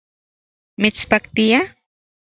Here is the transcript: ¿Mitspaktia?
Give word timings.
¿Mitspaktia? 0.81 1.59